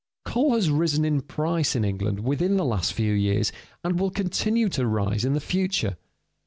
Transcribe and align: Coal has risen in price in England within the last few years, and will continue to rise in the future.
Coal 0.25 0.55
has 0.55 0.71
risen 0.71 1.05
in 1.05 1.21
price 1.21 1.75
in 1.75 1.85
England 1.85 2.21
within 2.21 2.57
the 2.57 2.65
last 2.65 2.91
few 2.91 3.13
years, 3.13 3.51
and 3.83 3.99
will 3.99 4.09
continue 4.09 4.67
to 4.67 4.87
rise 4.87 5.23
in 5.23 5.33
the 5.33 5.39
future. 5.39 5.95